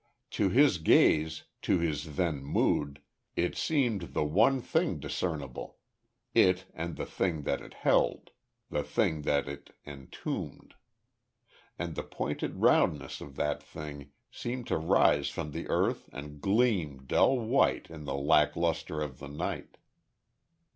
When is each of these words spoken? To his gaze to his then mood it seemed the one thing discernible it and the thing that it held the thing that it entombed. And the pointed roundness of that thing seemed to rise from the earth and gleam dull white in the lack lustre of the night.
To 0.31 0.49
his 0.49 0.79
gaze 0.79 1.43
to 1.61 1.77
his 1.77 2.15
then 2.15 2.43
mood 2.43 3.03
it 3.35 3.55
seemed 3.55 4.15
the 4.15 4.23
one 4.23 4.59
thing 4.59 4.97
discernible 4.99 5.77
it 6.33 6.65
and 6.73 6.95
the 6.95 7.05
thing 7.05 7.43
that 7.43 7.61
it 7.61 7.75
held 7.75 8.31
the 8.71 8.81
thing 8.81 9.21
that 9.29 9.47
it 9.47 9.77
entombed. 9.85 10.73
And 11.77 11.93
the 11.93 12.01
pointed 12.01 12.55
roundness 12.63 13.21
of 13.21 13.35
that 13.35 13.61
thing 13.61 14.11
seemed 14.31 14.65
to 14.69 14.77
rise 14.79 15.29
from 15.29 15.51
the 15.51 15.67
earth 15.67 16.09
and 16.11 16.41
gleam 16.41 17.05
dull 17.05 17.37
white 17.37 17.87
in 17.91 18.05
the 18.05 18.15
lack 18.15 18.55
lustre 18.55 19.01
of 19.03 19.19
the 19.19 19.27
night. 19.27 19.77